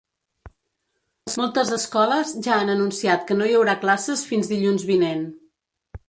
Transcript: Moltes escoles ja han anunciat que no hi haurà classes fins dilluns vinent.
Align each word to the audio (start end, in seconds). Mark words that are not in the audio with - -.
Moltes 1.41 1.73
escoles 1.75 2.31
ja 2.47 2.55
han 2.61 2.71
anunciat 2.75 3.27
que 3.27 3.37
no 3.41 3.49
hi 3.49 3.53
haurà 3.59 3.75
classes 3.83 4.23
fins 4.31 4.49
dilluns 4.53 4.87
vinent. 4.93 5.21